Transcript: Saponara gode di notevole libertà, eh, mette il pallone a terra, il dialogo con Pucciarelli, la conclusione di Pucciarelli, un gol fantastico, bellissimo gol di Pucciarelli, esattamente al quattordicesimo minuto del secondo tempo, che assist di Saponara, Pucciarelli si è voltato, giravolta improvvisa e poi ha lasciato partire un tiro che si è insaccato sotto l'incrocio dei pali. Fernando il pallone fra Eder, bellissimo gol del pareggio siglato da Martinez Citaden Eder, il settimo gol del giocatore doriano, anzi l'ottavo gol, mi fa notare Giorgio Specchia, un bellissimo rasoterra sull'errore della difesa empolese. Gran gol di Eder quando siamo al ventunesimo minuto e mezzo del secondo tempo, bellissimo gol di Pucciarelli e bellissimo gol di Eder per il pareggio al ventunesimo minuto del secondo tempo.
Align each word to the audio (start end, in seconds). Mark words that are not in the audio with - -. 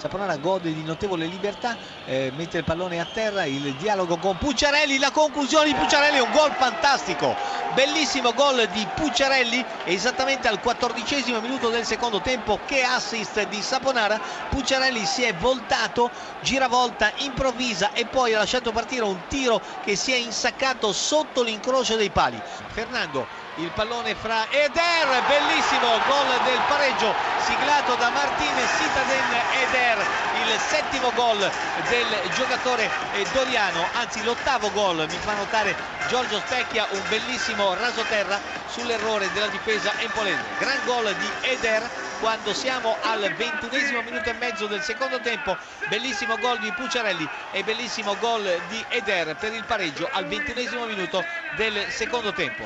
Saponara 0.00 0.38
gode 0.38 0.72
di 0.72 0.82
notevole 0.82 1.26
libertà, 1.26 1.76
eh, 2.06 2.32
mette 2.34 2.56
il 2.56 2.64
pallone 2.64 3.00
a 3.00 3.04
terra, 3.04 3.44
il 3.44 3.74
dialogo 3.74 4.16
con 4.16 4.38
Pucciarelli, 4.38 4.98
la 4.98 5.10
conclusione 5.10 5.66
di 5.66 5.74
Pucciarelli, 5.74 6.18
un 6.18 6.30
gol 6.32 6.52
fantastico, 6.52 7.36
bellissimo 7.74 8.32
gol 8.32 8.66
di 8.72 8.88
Pucciarelli, 8.94 9.62
esattamente 9.84 10.48
al 10.48 10.58
quattordicesimo 10.58 11.38
minuto 11.40 11.68
del 11.68 11.84
secondo 11.84 12.22
tempo, 12.22 12.60
che 12.64 12.82
assist 12.82 13.46
di 13.48 13.60
Saponara, 13.60 14.18
Pucciarelli 14.48 15.04
si 15.04 15.22
è 15.22 15.34
voltato, 15.34 16.10
giravolta 16.40 17.12
improvvisa 17.18 17.92
e 17.92 18.06
poi 18.06 18.32
ha 18.32 18.38
lasciato 18.38 18.72
partire 18.72 19.04
un 19.04 19.20
tiro 19.28 19.60
che 19.84 19.96
si 19.96 20.12
è 20.12 20.16
insaccato 20.16 20.94
sotto 20.94 21.42
l'incrocio 21.42 21.96
dei 21.96 22.08
pali. 22.08 22.40
Fernando 22.68 23.26
il 23.56 23.72
pallone 23.72 24.14
fra 24.14 24.48
Eder, 24.48 25.24
bellissimo 25.26 26.00
gol 26.06 26.40
del 26.44 26.62
pareggio 26.68 27.14
siglato 27.36 27.96
da 27.96 28.10
Martinez 28.10 28.70
Citaden 28.76 29.42
Eder, 29.48 30.06
il 30.32 30.58
settimo 30.58 31.12
gol 31.12 31.38
del 31.88 32.30
giocatore 32.34 32.90
doriano, 33.32 33.88
anzi 33.92 34.22
l'ottavo 34.22 34.70
gol, 34.70 35.06
mi 35.08 35.18
fa 35.18 35.34
notare 35.34 35.76
Giorgio 36.06 36.38
Specchia, 36.38 36.86
un 36.90 37.02
bellissimo 37.08 37.74
rasoterra 37.74 38.40
sull'errore 38.66 39.30
della 39.32 39.48
difesa 39.48 39.92
empolese. 39.98 40.54
Gran 40.58 40.80
gol 40.84 41.12
di 41.16 41.28
Eder 41.40 41.88
quando 42.20 42.52
siamo 42.52 42.98
al 43.00 43.32
ventunesimo 43.34 44.02
minuto 44.02 44.28
e 44.28 44.34
mezzo 44.34 44.66
del 44.66 44.82
secondo 44.82 45.20
tempo, 45.20 45.56
bellissimo 45.88 46.36
gol 46.38 46.58
di 46.58 46.70
Pucciarelli 46.72 47.28
e 47.50 47.64
bellissimo 47.64 48.16
gol 48.18 48.62
di 48.68 48.84
Eder 48.88 49.36
per 49.36 49.52
il 49.54 49.64
pareggio 49.64 50.08
al 50.12 50.26
ventunesimo 50.26 50.84
minuto 50.84 51.24
del 51.56 51.86
secondo 51.90 52.32
tempo. 52.32 52.58